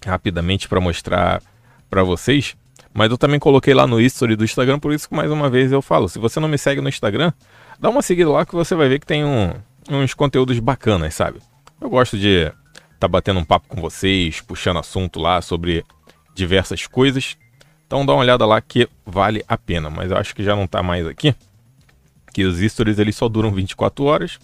rapidamente 0.06 0.68
para 0.68 0.80
mostrar 0.80 1.42
para 1.90 2.04
vocês. 2.04 2.56
Mas 2.94 3.10
eu 3.10 3.18
também 3.18 3.40
coloquei 3.40 3.74
lá 3.74 3.88
no 3.88 4.02
history 4.02 4.36
do 4.36 4.44
Instagram, 4.44 4.80
por 4.80 4.94
isso 4.94 5.08
que 5.08 5.16
mais 5.16 5.32
uma 5.32 5.50
vez 5.50 5.72
eu 5.72 5.82
falo, 5.82 6.10
se 6.10 6.20
você 6.20 6.40
não 6.40 6.48
me 6.48 6.58
segue 6.58 6.82
no 6.82 6.90
Instagram, 6.90 7.32
dá 7.80 7.90
uma 7.90 8.02
seguida 8.02 8.30
lá 8.30 8.46
que 8.46 8.54
você 8.54 8.76
vai 8.76 8.90
ver 8.90 9.00
que 9.00 9.06
tem 9.06 9.24
um, 9.24 9.54
uns 9.90 10.14
conteúdos 10.14 10.60
bacanas, 10.60 11.14
sabe? 11.16 11.40
Eu 11.80 11.90
gosto 11.90 12.18
de 12.18 12.44
estar 12.44 12.56
tá 13.00 13.08
batendo 13.08 13.40
um 13.40 13.46
papo 13.46 13.68
com 13.68 13.80
vocês, 13.80 14.42
puxando 14.42 14.78
assunto 14.78 15.20
lá 15.20 15.42
sobre 15.42 15.86
diversas 16.36 16.86
coisas. 16.86 17.38
Então 17.88 18.06
dá 18.06 18.14
uma 18.14 18.22
olhada 18.22 18.46
lá 18.46 18.60
que 18.62 18.88
vale 19.06 19.44
a 19.48 19.58
pena, 19.58 19.90
mas 19.90 20.12
eu 20.12 20.18
acho 20.18 20.36
que 20.36 20.44
já 20.44 20.56
não 20.56 20.66
está 20.66 20.84
mais 20.84 21.08
aqui. 21.08 21.34
Que 22.34 22.44
os 22.44 22.60
stories 22.60 23.00
eles 23.00 23.16
só 23.16 23.28
duram 23.28 23.52
24 23.52 24.04
horas, 24.06 24.40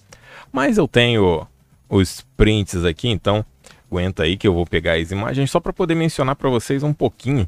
mas 0.51 0.77
eu 0.77 0.87
tenho 0.87 1.47
os 1.89 2.25
prints 2.35 2.83
aqui, 2.83 3.07
então 3.07 3.45
Aguenta 3.89 4.23
aí 4.23 4.37
que 4.37 4.47
eu 4.47 4.53
vou 4.53 4.65
pegar 4.65 4.93
as 4.93 5.11
imagens 5.11 5.49
só 5.49 5.59
para 5.59 5.71
poder 5.71 5.95
mencionar 5.95 6.35
para 6.35 6.49
vocês 6.49 6.83
um 6.83 6.93
pouquinho. 6.93 7.47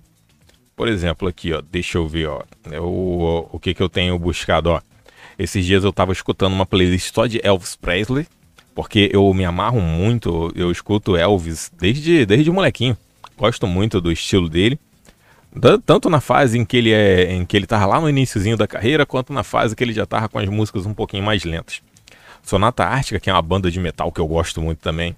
Por 0.76 0.88
exemplo, 0.88 1.28
aqui, 1.28 1.52
ó, 1.52 1.62
deixa 1.62 1.98
eu 1.98 2.08
ver, 2.08 2.28
ó, 2.28 2.42
é 2.72 2.80
o, 2.80 3.50
o 3.52 3.60
que 3.60 3.74
que 3.74 3.84
eu 3.84 3.90
tenho 3.90 4.18
buscado, 4.18 4.70
ó. 4.70 4.82
Esses 5.38 5.66
dias 5.66 5.84
eu 5.84 5.92
tava 5.92 6.14
escutando 6.14 6.54
uma 6.54 6.66
playlist 6.66 7.14
só 7.14 7.28
de 7.28 7.42
Elvis 7.44 7.76
Presley, 7.76 8.26
porque 8.74 9.10
eu 9.12 9.34
me 9.34 9.44
amarro 9.44 9.82
muito, 9.82 10.52
eu 10.56 10.72
escuto 10.72 11.18
Elvis 11.18 11.72
desde, 11.78 12.26
desde 12.26 12.50
molequinho. 12.50 12.98
Gosto 13.38 13.68
muito 13.68 14.00
do 14.00 14.12
estilo 14.12 14.48
dele. 14.48 14.80
Tanto 15.86 16.10
na 16.10 16.22
fase 16.22 16.58
em 16.58 16.64
que 16.64 16.78
ele 16.78 16.92
é, 16.92 17.34
em 17.34 17.46
que 17.46 17.58
ele 17.58 17.66
tava 17.66 17.86
lá 17.86 18.00
no 18.00 18.10
iníciozinho 18.10 18.56
da 18.56 18.68
carreira, 18.68 19.06
quanto 19.06 19.34
na 19.34 19.44
fase 19.44 19.76
que 19.76 19.84
ele 19.84 19.94
já 19.94 20.06
tava 20.06 20.30
com 20.30 20.40
as 20.40 20.48
músicas 20.48 20.86
um 20.86 20.94
pouquinho 20.94 21.24
mais 21.24 21.44
lentas. 21.44 21.82
Sonata 22.44 22.86
Ártica, 22.86 23.20
que 23.20 23.30
é 23.30 23.34
uma 23.34 23.42
banda 23.42 23.70
de 23.70 23.80
metal 23.80 24.12
que 24.12 24.22
eu 24.22 24.28
gosto 24.28 24.62
muito 24.62 24.80
também. 24.80 25.16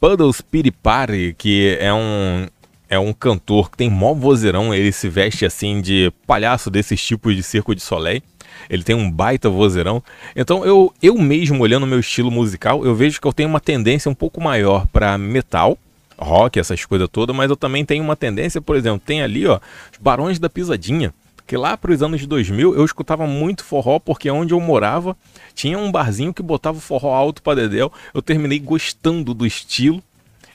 Puddles 0.00 0.40
Piripari, 0.40 1.34
que 1.36 1.76
é 1.80 1.92
um 1.92 2.46
é 2.90 2.98
um 2.98 3.12
cantor 3.12 3.70
que 3.70 3.76
tem 3.76 3.90
mó 3.90 4.14
vozeirão, 4.14 4.72
ele 4.72 4.90
se 4.92 5.10
veste 5.10 5.44
assim 5.44 5.82
de 5.82 6.10
palhaço 6.26 6.70
desses 6.70 7.04
tipos 7.04 7.36
de 7.36 7.42
circo 7.42 7.74
de 7.74 7.82
soleil. 7.82 8.22
Ele 8.70 8.82
tem 8.82 8.96
um 8.96 9.10
baita 9.10 9.50
vozeirão. 9.50 10.02
Então 10.34 10.64
eu 10.64 10.92
eu 11.02 11.16
mesmo 11.18 11.62
olhando 11.62 11.86
meu 11.86 12.00
estilo 12.00 12.30
musical, 12.30 12.84
eu 12.84 12.94
vejo 12.94 13.20
que 13.20 13.26
eu 13.26 13.32
tenho 13.32 13.48
uma 13.48 13.60
tendência 13.60 14.10
um 14.10 14.14
pouco 14.14 14.40
maior 14.40 14.86
para 14.86 15.18
metal 15.18 15.76
rock, 16.18 16.58
essas 16.58 16.84
coisas 16.84 17.08
todas, 17.10 17.34
mas 17.34 17.48
eu 17.48 17.56
também 17.56 17.84
tenho 17.84 18.02
uma 18.02 18.16
tendência, 18.16 18.60
por 18.60 18.76
exemplo, 18.76 19.00
tem 19.04 19.22
ali, 19.22 19.46
ó, 19.46 19.60
os 19.92 19.98
Barões 20.00 20.38
da 20.38 20.50
Pisadinha, 20.50 21.14
que 21.48 21.56
lá 21.56 21.78
para 21.78 21.90
os 21.92 22.02
anos 22.02 22.24
2000 22.26 22.76
eu 22.76 22.84
escutava 22.84 23.26
muito 23.26 23.64
forró 23.64 23.98
porque 23.98 24.30
onde 24.30 24.52
eu 24.52 24.60
morava 24.60 25.16
tinha 25.54 25.78
um 25.78 25.90
barzinho 25.90 26.34
que 26.34 26.42
botava 26.42 26.78
forró 26.78 27.14
alto 27.14 27.42
para 27.42 27.62
dedéu. 27.62 27.90
Eu 28.12 28.20
terminei 28.20 28.60
gostando 28.60 29.34
do 29.34 29.44
estilo. 29.44 30.00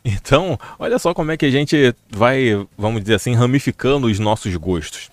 Então, 0.06 0.60
olha 0.78 1.00
só 1.00 1.14
como 1.14 1.32
é 1.32 1.38
que 1.38 1.46
a 1.46 1.50
gente 1.50 1.96
vai, 2.10 2.68
vamos 2.78 3.04
dizer 3.04 3.14
assim, 3.16 3.34
ramificando 3.36 4.08
os 4.08 4.20
nossos 4.20 4.54
gostos. 4.58 5.10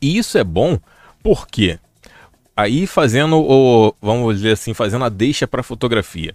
E 0.00 0.18
isso 0.18 0.36
é 0.36 0.42
bom 0.42 0.76
porque 1.22 1.78
aí 2.56 2.84
fazendo 2.84 3.36
o, 3.38 3.94
vamos 4.02 4.38
dizer 4.38 4.54
assim, 4.54 4.74
fazendo 4.74 5.04
a 5.04 5.08
deixa 5.08 5.46
para 5.46 5.62
fotografia. 5.62 6.34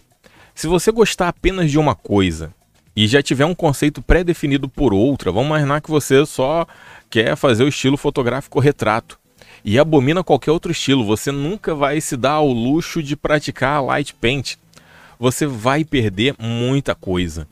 Se 0.56 0.66
você 0.66 0.94
gostar 0.94 1.28
apenas 1.28 1.70
de 1.70 1.78
uma 1.78 1.94
coisa 1.94 2.54
e 2.98 3.06
já 3.06 3.22
tiver 3.22 3.46
um 3.46 3.54
conceito 3.54 4.01
pré-definido 4.01 4.68
por 4.68 4.92
outra, 4.92 5.32
vamos 5.32 5.50
imaginar 5.50 5.82
que 5.82 5.92
você 5.92 6.25
só 6.25 6.66
quer 7.12 7.36
fazer 7.36 7.63
o 7.63 7.68
estilo 7.68 7.96
fotográfico 7.96 8.60
retrato 8.60 9.20
e 9.63 9.77
abomina 9.77 10.24
qualquer 10.24 10.50
outro 10.50 10.72
estilo, 10.72 11.06
você 11.06 11.32
nunca 11.32 11.75
vai 11.75 12.01
se 12.01 12.18
dar 12.18 12.32
ao 12.32 12.48
luxo 12.48 13.04
de 13.04 13.16
praticar 13.16 13.84
light 13.84 14.16
paint. 14.16 14.56
Você 15.20 15.46
vai 15.46 15.84
perder 15.84 16.34
muita 16.39 16.96
coisa. 16.96 17.48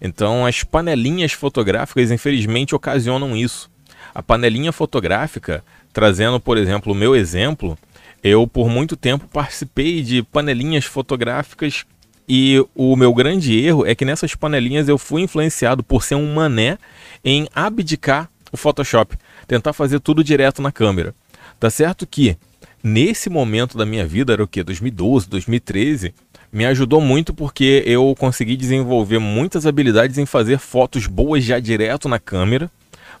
Então, 0.00 0.44
as 0.44 0.64
panelinhas 0.64 1.30
fotográficas, 1.30 2.10
infelizmente, 2.10 2.74
ocasionam 2.74 3.36
isso. 3.36 3.70
A 4.12 4.20
panelinha 4.20 4.72
fotográfica, 4.72 5.62
trazendo, 5.92 6.40
por 6.40 6.58
exemplo, 6.58 6.92
o 6.92 6.96
meu 6.96 7.14
exemplo, 7.14 7.78
eu 8.20 8.48
por 8.48 8.68
muito 8.68 8.96
tempo 8.96 9.28
participei 9.28 10.02
de 10.02 10.24
panelinhas 10.24 10.86
fotográficas 10.86 11.84
e 12.28 12.62
o 12.74 12.94
meu 12.94 13.14
grande 13.14 13.58
erro 13.58 13.86
é 13.86 13.94
que 13.94 14.04
nessas 14.04 14.34
panelinhas 14.34 14.88
eu 14.88 14.98
fui 14.98 15.22
influenciado 15.22 15.82
por 15.82 16.04
ser 16.04 16.14
um 16.14 16.34
mané 16.34 16.78
em 17.24 17.48
abdicar 17.54 18.28
o 18.52 18.56
Photoshop, 18.56 19.16
tentar 19.46 19.72
fazer 19.72 20.00
tudo 20.00 20.22
direto 20.22 20.60
na 20.60 20.70
câmera. 20.70 21.14
Tá 21.58 21.70
certo 21.70 22.06
que 22.06 22.36
nesse 22.82 23.30
momento 23.30 23.78
da 23.78 23.86
minha 23.86 24.06
vida, 24.06 24.32
era 24.32 24.44
o 24.44 24.48
que? 24.48 24.62
2012, 24.62 25.28
2013, 25.28 26.14
me 26.52 26.66
ajudou 26.66 27.00
muito 27.00 27.32
porque 27.32 27.82
eu 27.86 28.14
consegui 28.18 28.56
desenvolver 28.56 29.18
muitas 29.18 29.66
habilidades 29.66 30.18
em 30.18 30.26
fazer 30.26 30.58
fotos 30.58 31.06
boas 31.06 31.44
já 31.44 31.58
direto 31.58 32.08
na 32.08 32.18
câmera, 32.18 32.70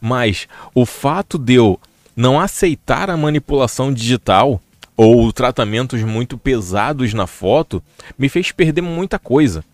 mas 0.00 0.46
o 0.74 0.86
fato 0.86 1.38
de 1.38 1.54
eu 1.54 1.80
não 2.14 2.38
aceitar 2.38 3.10
a 3.10 3.16
manipulação 3.16 3.92
digital 3.92 4.60
ou 4.98 5.32
tratamentos 5.32 6.02
muito 6.02 6.36
pesados 6.36 7.14
na 7.14 7.28
foto 7.28 7.80
me 8.18 8.28
fez 8.28 8.50
perder 8.50 8.82
muita 8.82 9.16
coisa. 9.16 9.64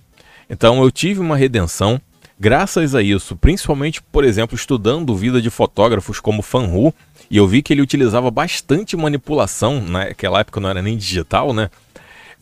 Então 0.50 0.82
eu 0.82 0.90
tive 0.90 1.18
uma 1.18 1.34
redenção 1.34 1.98
graças 2.38 2.94
a 2.94 3.00
isso, 3.00 3.34
principalmente, 3.34 4.02
por 4.02 4.22
exemplo, 4.22 4.54
estudando 4.54 5.16
vida 5.16 5.40
de 5.40 5.48
fotógrafos 5.48 6.20
como 6.20 6.42
Fan 6.42 6.66
Hu, 6.66 6.92
e 7.30 7.38
eu 7.38 7.48
vi 7.48 7.62
que 7.62 7.72
ele 7.72 7.80
utilizava 7.80 8.30
bastante 8.30 8.98
manipulação, 8.98 9.80
naquela 9.80 10.40
época 10.40 10.60
não 10.60 10.68
era 10.68 10.82
nem 10.82 10.94
digital, 10.94 11.54
né? 11.54 11.70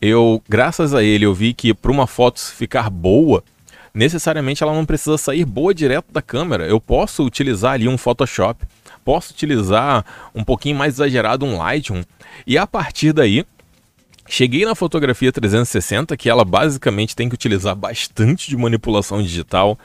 Eu, 0.01 0.43
graças 0.49 0.93
a 0.93 1.05
ele, 1.05 1.25
eu 1.25 1.33
vi 1.33 1.55
que 1.55 1.73
para 1.73 1.93
uma 1.93 2.09
foto 2.09 2.41
ficar 2.41 2.91
boa, 2.91 3.45
necessariamente 3.95 4.61
ela 4.61 4.75
não 4.75 4.85
precisa 4.85 5.17
sair 5.17 5.45
boa 5.45 5.73
direto 5.73 6.07
da 6.11 6.21
câmera. 6.21 6.67
Eu 6.67 6.81
posso 6.81 7.25
utilizar 7.25 7.75
ali 7.75 7.87
um 7.87 7.97
Photoshop, 7.97 8.65
posso 9.05 9.33
utilizar 9.33 10.05
um 10.35 10.45
pouquinho 10.45 10.77
mais 10.77 10.95
exagerado 10.95 11.45
um 11.45 11.57
Lightroom 11.57 12.03
e 12.47 12.57
a 12.57 12.67
partir 12.67 13.13
daí 13.13 13.45
cheguei 14.29 14.65
na 14.65 14.75
fotografia 14.75 15.33
360 15.33 16.17
que 16.17 16.29
ela 16.29 16.45
basicamente 16.45 17.15
tem 17.17 17.29
que 17.29 17.35
utilizar 17.35 17.75
bastante 17.75 18.49
de 18.49 18.57
manipulação 18.57 19.23
digital. 19.23 19.79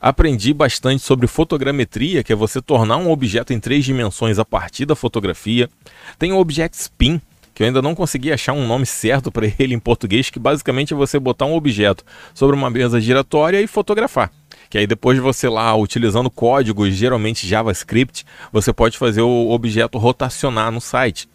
Aprendi 0.00 0.52
bastante 0.52 1.00
sobre 1.00 1.28
fotogrametria, 1.28 2.24
que 2.24 2.32
é 2.32 2.36
você 2.36 2.60
tornar 2.60 2.96
um 2.96 3.08
objeto 3.08 3.52
em 3.52 3.60
três 3.60 3.84
dimensões 3.84 4.36
a 4.36 4.44
partir 4.44 4.84
da 4.84 4.96
fotografia. 4.96 5.70
Tem 6.18 6.32
o 6.32 6.38
Object 6.38 6.76
Spin, 6.76 7.20
que 7.54 7.62
eu 7.62 7.68
ainda 7.68 7.80
não 7.80 7.94
consegui 7.94 8.32
achar 8.32 8.52
um 8.52 8.66
nome 8.66 8.84
certo 8.84 9.30
para 9.30 9.46
ele 9.60 9.74
em 9.74 9.78
português, 9.78 10.28
que 10.28 10.40
basicamente 10.40 10.92
é 10.92 10.96
você 10.96 11.20
botar 11.20 11.46
um 11.46 11.54
objeto 11.54 12.04
sobre 12.34 12.56
uma 12.56 12.68
mesa 12.68 13.00
giratória 13.00 13.60
e 13.60 13.68
fotografar 13.68 14.32
que 14.72 14.78
aí 14.78 14.86
depois 14.86 15.18
de 15.18 15.20
você 15.20 15.50
lá 15.50 15.76
utilizando 15.76 16.30
códigos, 16.30 16.94
geralmente 16.94 17.46
JavaScript, 17.46 18.24
você 18.50 18.72
pode 18.72 18.96
fazer 18.96 19.20
o 19.20 19.50
objeto 19.50 19.98
rotacionar 19.98 20.72
no 20.72 20.80
site. 20.80 21.28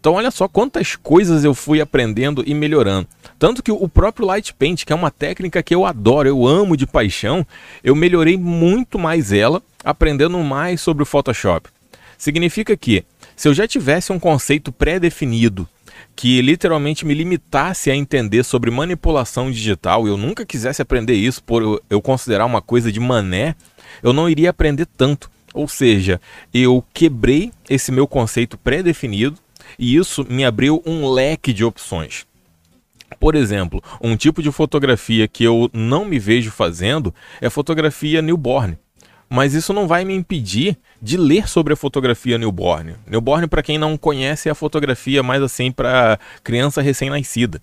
Então 0.00 0.14
olha 0.14 0.32
só 0.32 0.48
quantas 0.48 0.96
coisas 0.96 1.44
eu 1.44 1.54
fui 1.54 1.80
aprendendo 1.80 2.42
e 2.44 2.52
melhorando. 2.52 3.06
Tanto 3.38 3.62
que 3.62 3.70
o 3.70 3.88
próprio 3.88 4.26
Light 4.26 4.52
Paint, 4.52 4.84
que 4.84 4.92
é 4.92 4.96
uma 4.96 5.12
técnica 5.12 5.62
que 5.62 5.72
eu 5.72 5.86
adoro, 5.86 6.28
eu 6.28 6.44
amo 6.44 6.76
de 6.76 6.84
paixão, 6.84 7.46
eu 7.84 7.94
melhorei 7.94 8.36
muito 8.36 8.98
mais 8.98 9.30
ela 9.30 9.62
aprendendo 9.84 10.36
mais 10.40 10.80
sobre 10.80 11.04
o 11.04 11.06
Photoshop. 11.06 11.70
Significa 12.18 12.76
que 12.76 13.04
se 13.36 13.46
eu 13.46 13.54
já 13.54 13.68
tivesse 13.68 14.10
um 14.10 14.18
conceito 14.18 14.72
pré-definido 14.72 15.68
que 16.14 16.40
literalmente 16.42 17.04
me 17.04 17.14
limitasse 17.14 17.90
a 17.90 17.96
entender 17.96 18.44
sobre 18.44 18.70
manipulação 18.70 19.50
digital, 19.50 20.06
eu 20.06 20.16
nunca 20.16 20.46
quisesse 20.46 20.82
aprender 20.82 21.14
isso 21.14 21.42
por 21.42 21.82
eu 21.88 22.00
considerar 22.00 22.46
uma 22.46 22.62
coisa 22.62 22.92
de 22.92 23.00
mané, 23.00 23.54
eu 24.02 24.12
não 24.12 24.28
iria 24.28 24.50
aprender 24.50 24.86
tanto. 24.86 25.30
Ou 25.54 25.68
seja, 25.68 26.20
eu 26.52 26.84
quebrei 26.94 27.52
esse 27.68 27.92
meu 27.92 28.06
conceito 28.06 28.56
pré-definido 28.56 29.38
e 29.78 29.96
isso 29.96 30.26
me 30.28 30.44
abriu 30.44 30.82
um 30.86 31.10
leque 31.10 31.52
de 31.52 31.64
opções. 31.64 32.26
Por 33.20 33.34
exemplo, 33.34 33.82
um 34.00 34.16
tipo 34.16 34.42
de 34.42 34.50
fotografia 34.50 35.28
que 35.28 35.44
eu 35.44 35.70
não 35.72 36.04
me 36.04 36.18
vejo 36.18 36.50
fazendo 36.50 37.14
é 37.40 37.50
fotografia 37.50 38.22
newborn 38.22 38.78
mas 39.32 39.54
isso 39.54 39.72
não 39.72 39.88
vai 39.88 40.04
me 40.04 40.14
impedir 40.14 40.76
de 41.00 41.16
ler 41.16 41.48
sobre 41.48 41.72
a 41.72 41.76
fotografia 41.76 42.36
newborn. 42.36 42.96
Newborn, 43.06 43.46
para 43.46 43.62
quem 43.62 43.78
não 43.78 43.96
conhece, 43.96 44.50
é 44.50 44.52
a 44.52 44.54
fotografia 44.54 45.22
mais 45.22 45.42
assim 45.42 45.72
para 45.72 46.18
criança 46.44 46.82
recém-nascida. 46.82 47.58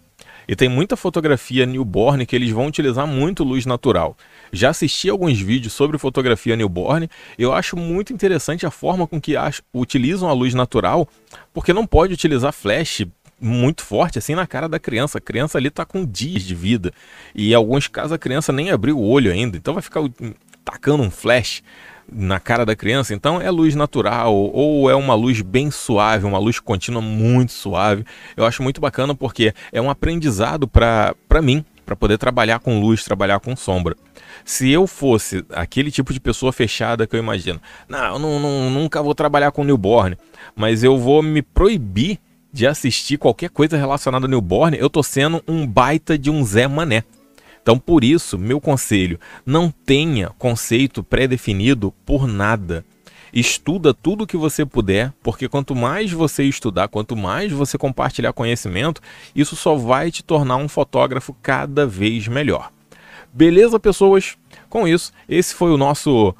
E 0.47 0.55
tem 0.55 0.67
muita 0.67 0.97
fotografia 0.97 1.67
newborn 1.67 2.25
que 2.25 2.35
eles 2.35 2.49
vão 2.49 2.65
utilizar 2.65 3.05
muito 3.05 3.43
luz 3.43 3.67
natural. 3.67 4.17
Já 4.51 4.71
assisti 4.71 5.11
alguns 5.11 5.39
vídeos 5.39 5.71
sobre 5.71 5.99
fotografia 5.99 6.55
newborn, 6.55 7.07
eu 7.37 7.53
acho 7.53 7.77
muito 7.77 8.11
interessante 8.11 8.65
a 8.65 8.71
forma 8.71 9.05
com 9.05 9.21
que 9.21 9.35
utilizam 9.71 10.27
a 10.27 10.33
luz 10.33 10.55
natural, 10.55 11.07
porque 11.53 11.71
não 11.71 11.85
pode 11.85 12.15
utilizar 12.15 12.51
flash 12.51 13.05
muito 13.39 13.83
forte 13.83 14.17
assim 14.17 14.33
na 14.33 14.47
cara 14.47 14.67
da 14.67 14.79
criança. 14.79 15.19
A 15.19 15.21
criança 15.21 15.59
ali 15.59 15.67
está 15.67 15.85
com 15.85 16.03
dias 16.03 16.41
de 16.41 16.55
vida. 16.55 16.91
E 17.35 17.51
em 17.51 17.53
alguns 17.53 17.87
casos 17.87 18.11
a 18.11 18.17
criança 18.17 18.51
nem 18.51 18.71
abriu 18.71 18.97
o 18.97 19.07
olho 19.07 19.31
ainda, 19.31 19.55
então 19.55 19.75
vai 19.75 19.83
ficar 19.83 20.01
tacando 20.69 21.01
um 21.01 21.09
flash 21.09 21.63
na 22.11 22.39
cara 22.39 22.65
da 22.65 22.75
criança, 22.75 23.13
então 23.13 23.41
é 23.41 23.49
luz 23.49 23.75
natural 23.75 24.35
ou 24.35 24.89
é 24.89 24.95
uma 24.95 25.13
luz 25.13 25.41
bem 25.41 25.69
suave, 25.69 26.25
uma 26.25 26.39
luz 26.39 26.59
contínua 26.59 27.01
muito 27.01 27.51
suave. 27.51 28.03
Eu 28.35 28.45
acho 28.45 28.63
muito 28.63 28.81
bacana 28.81 29.13
porque 29.13 29.53
é 29.71 29.81
um 29.81 29.89
aprendizado 29.89 30.67
para 30.67 31.15
mim, 31.41 31.63
para 31.85 31.95
poder 31.95 32.17
trabalhar 32.17 32.59
com 32.59 32.79
luz, 32.79 33.03
trabalhar 33.03 33.39
com 33.39 33.55
sombra. 33.55 33.95
Se 34.43 34.69
eu 34.71 34.87
fosse 34.87 35.43
aquele 35.51 35.91
tipo 35.91 36.13
de 36.13 36.19
pessoa 36.19 36.51
fechada 36.51 37.05
que 37.05 37.15
eu 37.15 37.19
imagino, 37.19 37.61
não, 37.87 38.17
não, 38.17 38.39
não 38.39 38.69
nunca 38.69 39.01
vou 39.03 39.13
trabalhar 39.13 39.51
com 39.51 39.63
newborn, 39.63 40.17
mas 40.55 40.83
eu 40.83 40.97
vou 40.97 41.21
me 41.21 41.41
proibir 41.41 42.19
de 42.51 42.65
assistir 42.65 43.17
qualquer 43.17 43.49
coisa 43.49 43.77
relacionada 43.77 44.25
a 44.25 44.29
newborn, 44.29 44.77
eu 44.77 44.89
tô 44.89 45.03
sendo 45.03 45.43
um 45.47 45.65
baita 45.67 46.17
de 46.17 46.31
um 46.31 46.43
Zé 46.43 46.67
Mané. 46.67 47.03
Então, 47.69 47.77
por 47.77 48.03
isso, 48.03 48.35
meu 48.35 48.59
conselho: 48.59 49.19
não 49.45 49.69
tenha 49.69 50.29
conceito 50.39 51.03
pré-definido 51.03 51.93
por 52.03 52.25
nada. 52.25 52.83
Estuda 53.31 53.93
tudo 53.93 54.23
o 54.23 54.27
que 54.27 54.35
você 54.35 54.65
puder, 54.65 55.13
porque 55.21 55.47
quanto 55.47 55.75
mais 55.75 56.11
você 56.11 56.45
estudar, 56.45 56.87
quanto 56.87 57.15
mais 57.15 57.51
você 57.51 57.77
compartilhar 57.77 58.33
conhecimento, 58.33 59.03
isso 59.35 59.55
só 59.55 59.75
vai 59.75 60.09
te 60.09 60.23
tornar 60.23 60.55
um 60.55 60.67
fotógrafo 60.67 61.31
cada 61.43 61.85
vez 61.85 62.27
melhor. 62.27 62.71
Beleza, 63.31 63.79
pessoas? 63.79 64.35
Com 64.67 64.87
isso, 64.87 65.13
esse 65.29 65.53
foi 65.53 65.69
o 65.69 65.77
nosso 65.77 66.33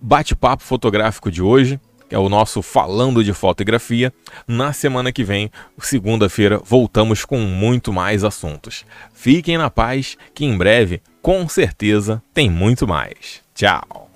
bate-papo 0.00 0.62
fotográfico 0.62 1.32
de 1.32 1.42
hoje 1.42 1.80
é 2.10 2.18
o 2.18 2.28
nosso 2.28 2.60
Falando 2.62 3.24
de 3.24 3.32
Fotografia. 3.32 4.12
Na 4.46 4.72
semana 4.72 5.12
que 5.12 5.24
vem, 5.24 5.50
segunda-feira, 5.78 6.60
voltamos 6.64 7.24
com 7.24 7.38
muito 7.38 7.92
mais 7.92 8.24
assuntos. 8.24 8.84
Fiquem 9.14 9.56
na 9.56 9.70
paz, 9.70 10.16
que 10.34 10.44
em 10.44 10.56
breve, 10.56 11.00
com 11.22 11.48
certeza, 11.48 12.22
tem 12.34 12.50
muito 12.50 12.86
mais. 12.86 13.40
Tchau! 13.54 14.10